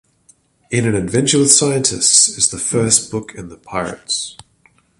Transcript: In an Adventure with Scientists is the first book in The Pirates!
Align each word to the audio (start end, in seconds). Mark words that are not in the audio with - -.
In 0.71 0.87
an 0.87 0.95
Adventure 0.95 1.37
with 1.37 1.51
Scientists 1.51 2.27
is 2.29 2.47
the 2.47 2.57
first 2.57 3.11
book 3.11 3.35
in 3.35 3.49
The 3.49 3.57
Pirates! 3.57 4.35